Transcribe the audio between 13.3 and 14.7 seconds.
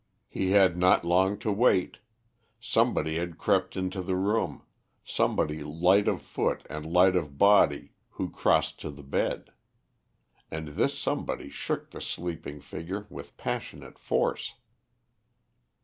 passionate force.